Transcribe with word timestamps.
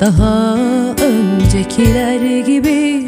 Daha 0.00 0.56
öncekiler 1.02 2.40
gibi 2.46 3.06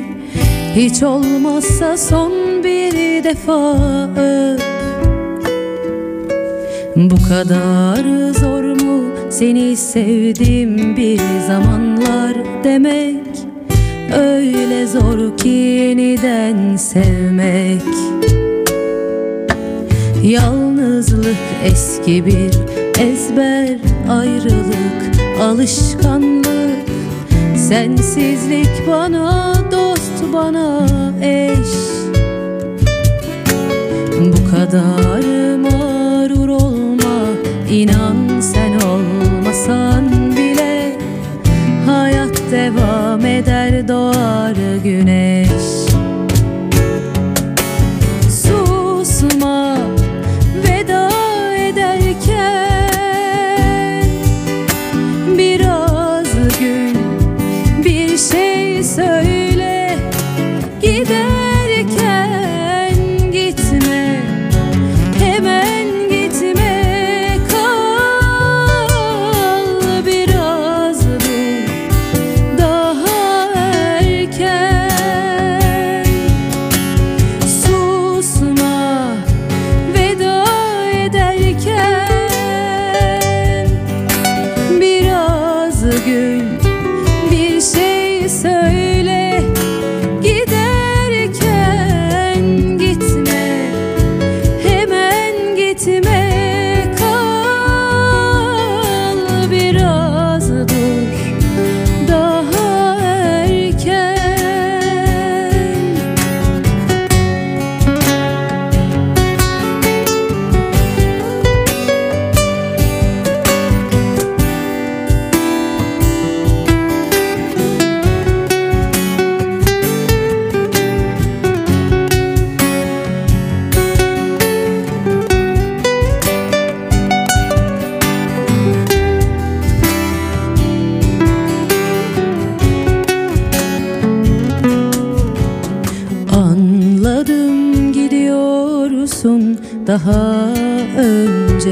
Hiç 0.74 1.02
olmazsa 1.02 1.96
son 1.96 2.32
bir 2.64 3.24
defa. 3.24 3.74
Öp 4.16 4.60
Bu 6.96 7.16
kadar 7.28 8.32
zor 8.32 8.62
mu 8.62 9.02
seni 9.30 9.76
sevdim 9.76 10.96
bir 10.96 11.20
zamanlar 11.46 12.34
demek? 12.64 13.20
Öyle 14.18 14.86
zor 14.86 15.36
ki 15.36 15.48
yeniden 15.48 16.76
sevmek. 16.76 17.82
Yalnızlık 20.22 21.36
eski 21.64 22.26
bir 22.26 22.50
ezber 23.00 23.78
Ayrılık 24.08 25.10
alışkanlık 25.42 26.39
Sensizlik 27.70 28.86
bana 28.88 29.54
dost 29.72 30.32
bana 30.32 30.86
eş. 31.22 31.68
Bu 34.20 34.50
kadar 34.50 35.19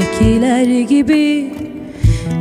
öncekiler 0.09 0.81
gibi 0.81 1.53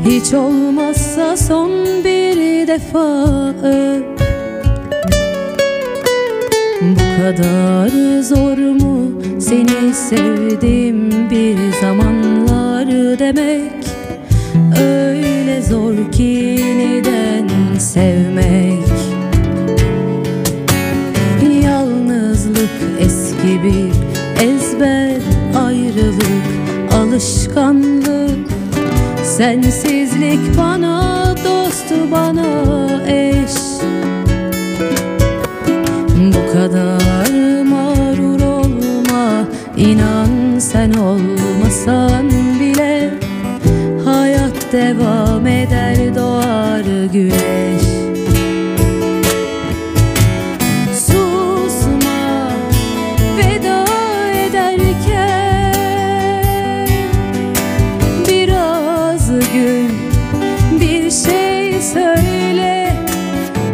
Hiç 0.04 0.34
olmazsa 0.34 1.36
son 1.36 1.70
bir 2.04 2.66
defa. 2.66 3.24
Bu 6.82 7.22
kadar 7.22 8.20
zor 8.22 8.58
mu 8.58 9.22
seni 9.40 9.94
sevdim 9.94 11.10
bir 11.30 11.56
zamanlar 11.80 12.88
demek 13.18 13.77
Sensizlik 29.38 30.58
bana 30.58 31.34
dost 31.44 31.92
bana 32.12 32.46
eş. 33.06 33.54
Bu 36.34 36.52
kadar 36.52 37.62
mağrur 37.62 38.40
olma 38.40 39.44
inan 39.76 40.58
sen 40.58 40.92
olmasan 40.92 42.30
bile 42.60 43.14
Hayat 44.04 44.72
devam 44.72 45.46
eder 45.46 46.14
doğar 46.14 46.84
güneş 47.12 47.87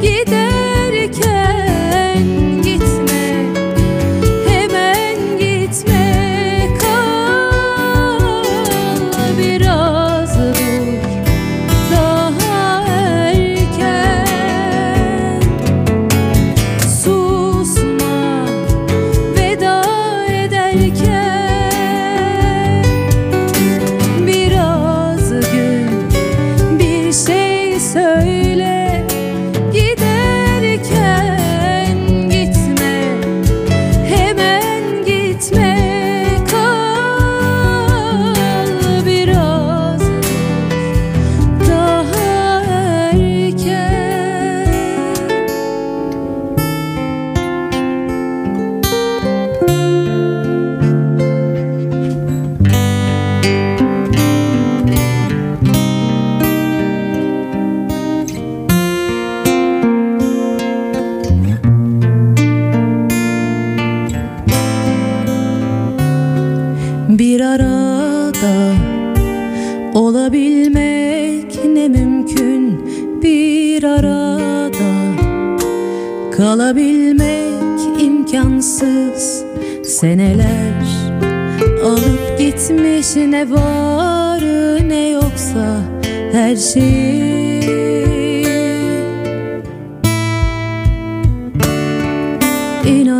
Діти 0.04 0.43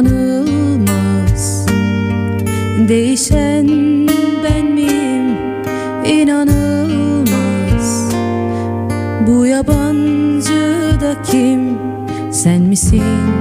İnanılmaz. 0.05 1.67
Değişen 2.89 3.69
ben 4.45 4.67
miyim? 4.67 5.37
İnanılmaz. 6.07 7.35
Bu 9.27 9.47
yabancı 9.47 11.01
da 11.01 11.23
kim? 11.31 11.79
Sen 12.33 12.63
misin? 12.63 13.34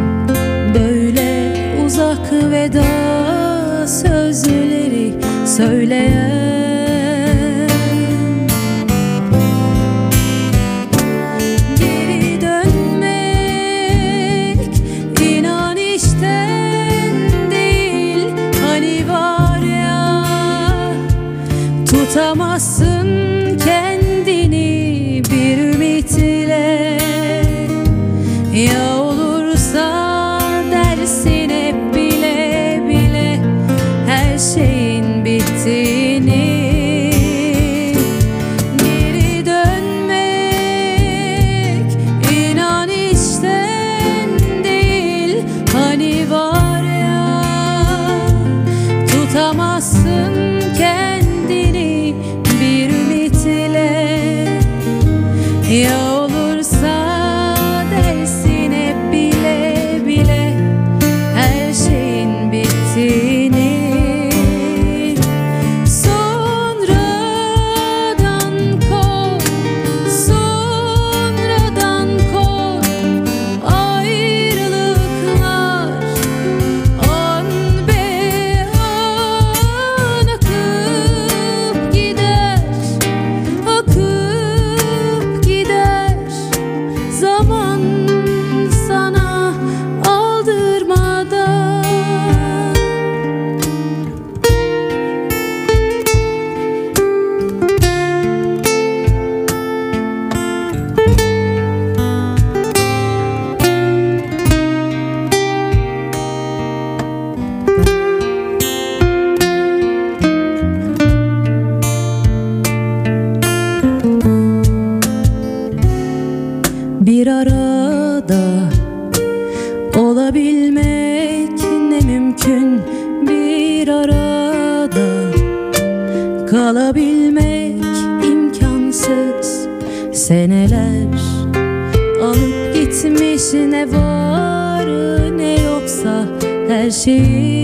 şey. 137.04 137.64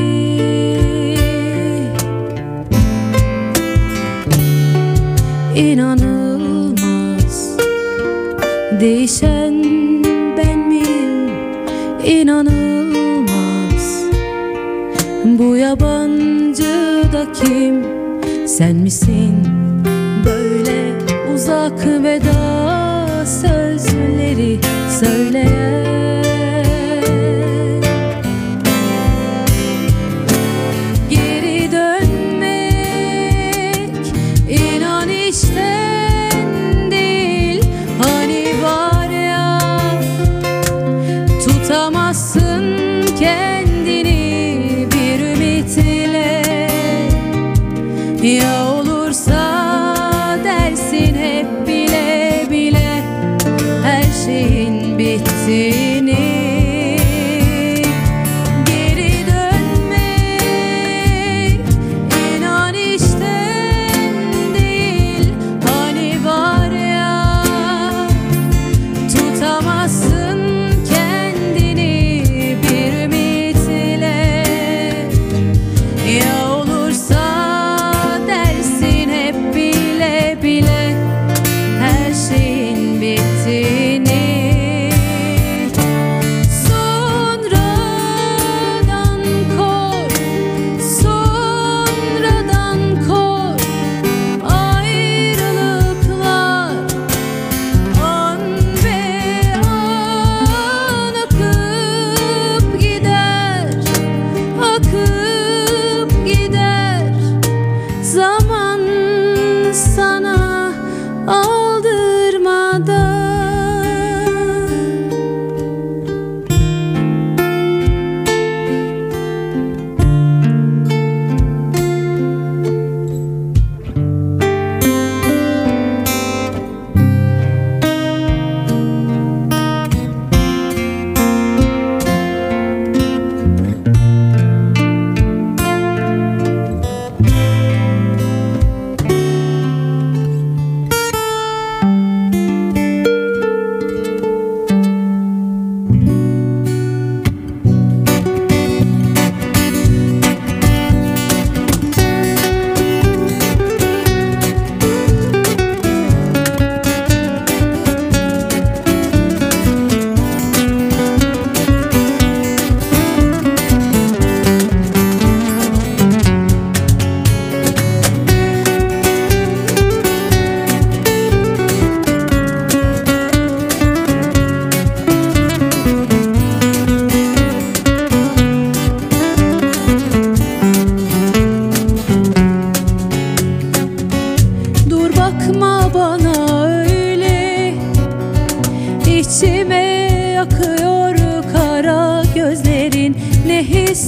İnanılmaz. 5.56 7.58
Değişen 8.80 9.64
ben 10.38 10.60
miyim? 10.60 11.30
İnanılmaz. 12.06 13.30
Bu 15.26 15.56
yabancı 15.56 17.04
da 17.14 17.32
kim? 17.32 17.84
Sen 18.48 18.76
misin? 18.76 19.36
Böyle 20.26 20.94
uzak 21.36 21.88
veda 22.04 23.26
sözleri 23.26 24.60
söyleyen 25.00 26.29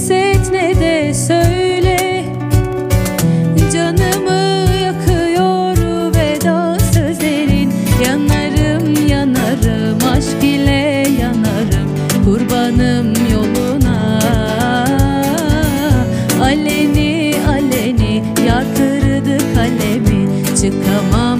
hisset 0.02 0.52
ne 0.52 0.80
de 0.80 1.14
söyle. 1.14 2.24
Canımı 3.72 4.68
yakıyor 4.82 5.76
veda 6.14 6.78
sözlerin. 6.92 7.72
Yanarım 8.06 9.06
yanarım 9.08 9.98
aşk 10.12 10.44
ile 10.44 11.06
yanarım. 11.20 11.90
Kurbanım 12.24 13.14
yoluna. 13.32 14.20
Aleni 16.42 17.34
aleni 17.48 18.24
yar 18.46 18.62
yaktırdı 18.62 19.38
kalemi. 19.54 20.28
Çıkamam. 20.60 21.31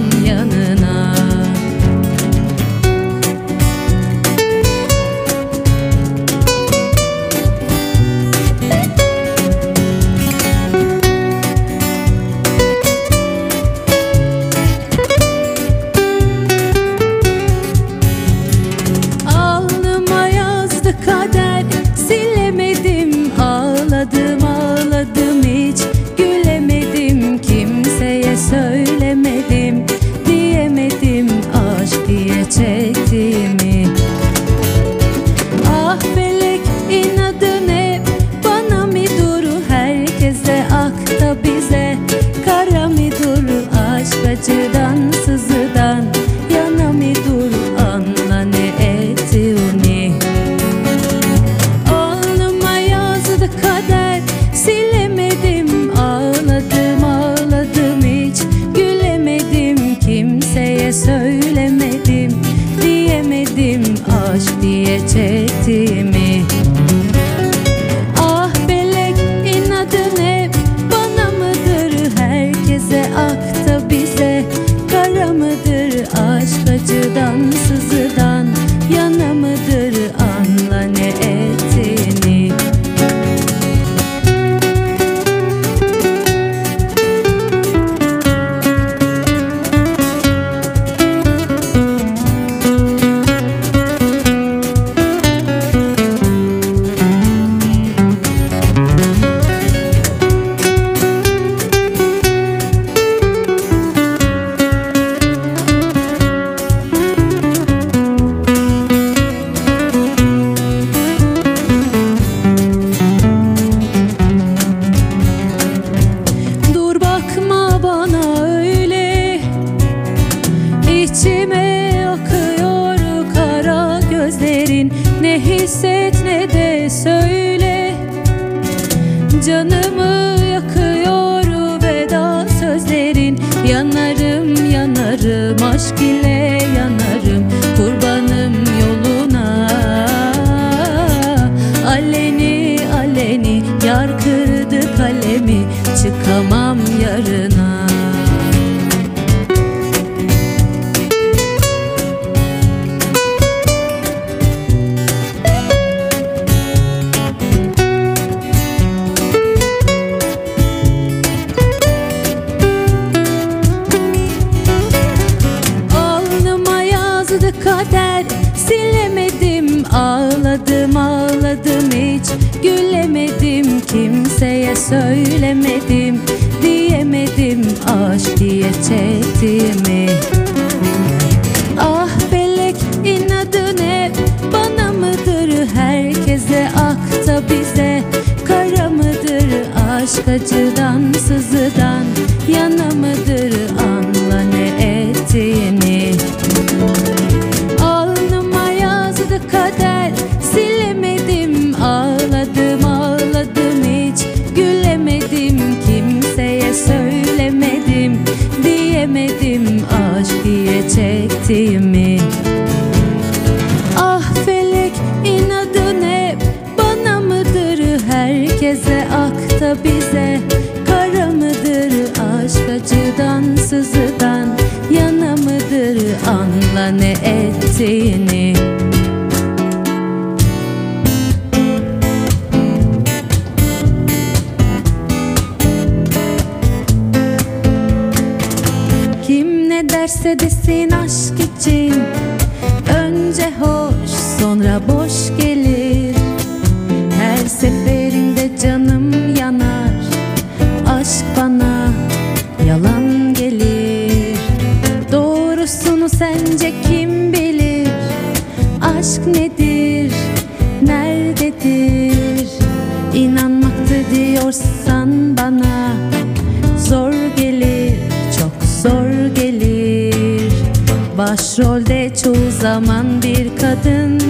kadın. 273.73 274.21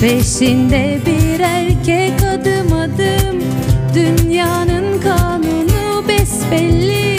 Peşinde 0.00 1.00
bir 1.06 1.40
erkek 1.40 2.22
adım 2.22 2.72
adım. 2.72 3.42
Dünyanın 3.94 5.00
kanunu 5.00 6.08
besbelli. 6.08 7.18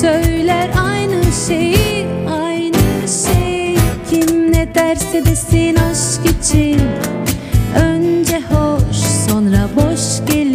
Söyler 0.00 0.70
aynı 0.84 1.22
şeyi 1.48 2.06
aynı 2.42 3.08
şeyi. 3.24 3.78
Kim 4.10 4.52
ne 4.52 4.74
derse 4.74 5.24
desin 5.24 5.76
aşk 5.76 6.36
için. 6.40 6.80
Önce 7.76 8.40
hoş 8.50 8.96
sonra 8.96 9.68
boş 9.76 10.32
gelir. 10.32 10.47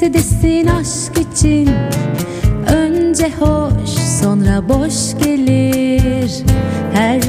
Derse 0.00 0.64
aşk 0.80 1.18
için. 1.18 1.68
Önce 2.74 3.30
hoş 3.40 3.90
sonra 4.20 4.68
boş 4.68 5.24
gelir. 5.24 6.44
Her 6.92 7.20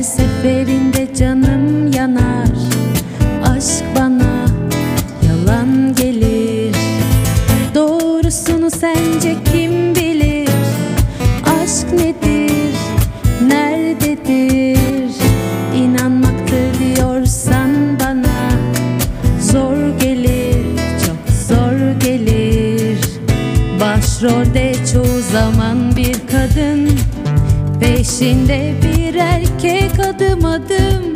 erkek 30.41 30.45
adım 30.45 30.45
adım 30.45 31.13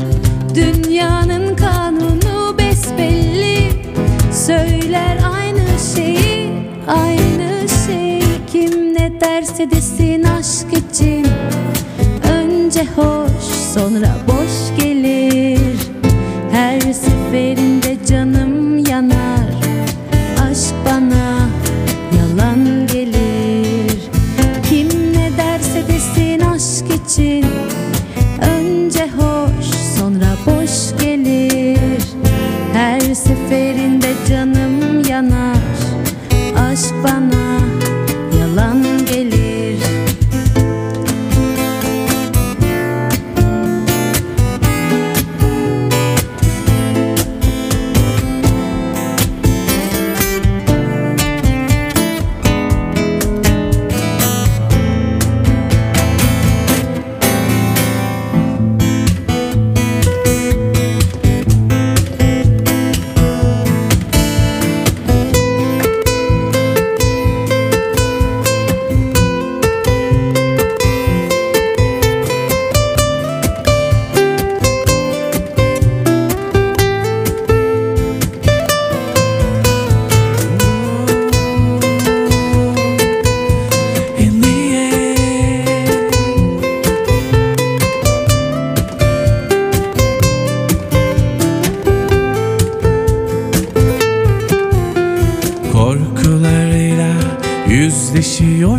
Dünyanın 0.55 1.55
kanunu 1.55 2.57
besbelli. 2.57 3.71
Söyler 4.31 5.17
aynı 5.35 5.65
şeyi, 5.95 6.51
aynı 6.87 7.69
şey 7.87 8.21
Kim 8.51 8.93
ne 8.93 9.21
derse 9.21 9.71
desin 9.71 10.23
aşk 10.23 10.67
için. 10.73 11.27
Önce 12.31 12.85
hoş 12.95 13.43
sonra 13.73 14.15
boş 14.27 14.83
gelir. 14.83 15.77
Her 16.51 16.79
seferinde 16.79 17.97
canım 18.07 18.64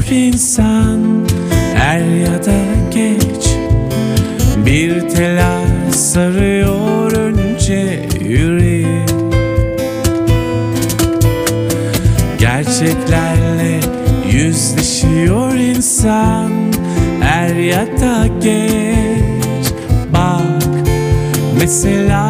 yüzleşiyor 0.06 0.10
insan 0.10 1.26
Er 1.76 1.98
ya 1.98 2.44
da 2.44 2.58
geç. 2.90 3.46
Bir 4.66 5.08
telaş 5.08 5.94
sarıyor 5.94 7.12
önce 7.12 8.08
yüreği. 8.20 9.06
Gerçeklerle 12.38 13.80
yüzleşiyor 14.30 15.54
insan 15.54 16.50
Er 17.22 17.54
ya 17.54 17.86
da 17.86 18.26
geç. 18.42 19.72
Bak 20.12 20.64
mesela 21.60 22.25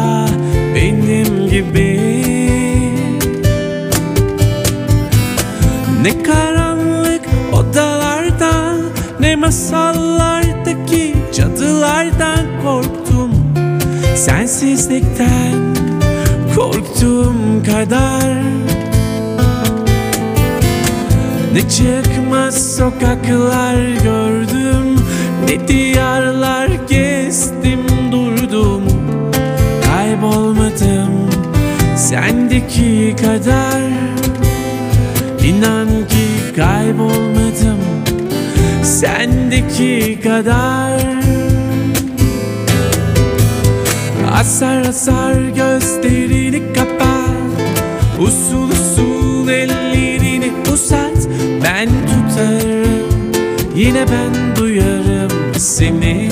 masallardaki 9.97 11.15
cadılardan 11.33 12.45
korktum. 12.63 13.31
Sensizlikten 14.15 15.75
korktuğum 16.55 17.63
kadar. 17.65 18.37
Ne 21.53 21.69
çıkmaz 21.69 22.75
sokaklar 22.75 23.75
gördüm 24.03 24.99
Ne 25.47 25.67
diyarlar 25.67 26.69
gezdim 26.89 28.11
durdum. 28.11 28.83
Kaybolmadım 29.85 31.29
sendeki 31.95 33.15
kadar. 33.21 33.81
İnan 35.43 35.87
ki 35.87 36.55
kaybolmadım 36.55 37.86
sendeki 38.87 40.19
kadar. 40.23 41.01
Asar 44.39 44.81
asar 44.81 45.33
gözlerini 45.33 46.73
kapat 46.73 47.27
Usul 48.19 48.69
usul 48.69 49.49
ellerini 49.49 50.51
uzat. 50.73 51.27
Ben 51.63 51.89
tutarım 52.07 53.31
yine 53.75 54.05
ben 54.11 54.55
duyarım 54.55 55.31
seni. 55.57 56.29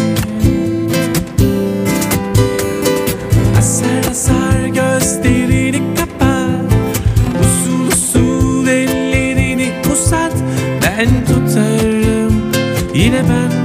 Asar 3.59 4.11
asar 4.11 4.65
gözlerini 4.65 5.81
kapat 5.95 6.73
Usul 7.41 7.87
usul 7.87 8.67
ellerini 8.67 9.71
uzat. 9.93 10.33
Ben 10.83 11.07
tutarım 11.25 11.44
yine 13.27 13.64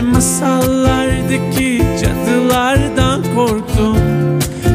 Ne 0.00 0.06
masallardaki 0.06 1.82
cadılardan 2.02 3.22
korktum. 3.34 3.96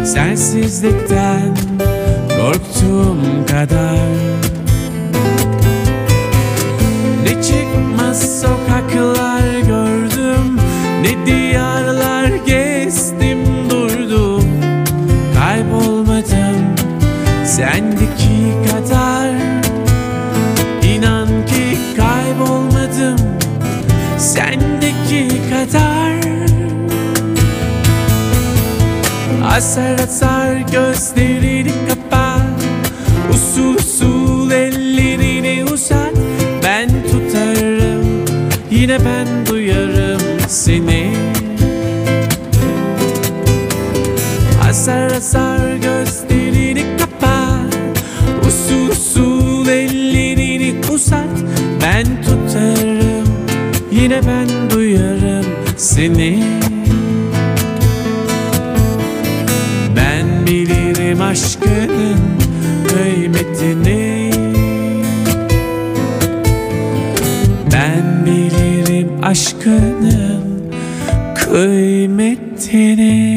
Sensizlikten 0.06 1.58
korktuğum 2.30 3.18
kadar. 3.52 4.10
Ne 7.24 7.44
çıkmaz 7.44 8.42
sokaklar 8.42 9.60
gördüm 9.68 10.60
Ne 11.02 11.26
diyarlar 11.26 12.28
gezdim 12.46 13.70
durdum. 13.70 14.46
Kaybolmadım 15.40 16.76
sendeki 17.46 18.25
kadar 25.56 26.16
Asar 29.56 30.00
asar 30.00 30.56
gözlerini 30.58 31.72
kapat. 31.88 32.60
Usul 33.30 33.76
usul 33.76 34.52
ellerini 34.52 35.64
uzat. 35.74 36.16
Ben 36.64 36.90
tutarım 36.90 38.26
yine 38.72 38.98
ben 39.06 39.46
duyarım 39.46 40.22
seni. 40.48 41.14
Asar 44.70 45.12
asar 45.12 45.76
gözlerini 45.76 46.86
kapat. 46.98 47.78
Usul 48.48 48.90
usul 48.90 49.68
ellerini 49.68 50.76
uzat. 50.94 51.36
Ben 51.82 52.06
tutarım 52.22 53.28
yine 53.92 54.22
ben 54.28 54.48
duyarım 54.48 54.75
seni. 55.96 56.44
Ben 59.96 60.48
bilirim 60.48 61.22
aşkının 61.22 62.20
kıymetini. 62.88 64.32
Ben 67.74 68.26
bilirim 68.26 69.10
aşkının 69.24 70.72
kıymetini 71.36 73.35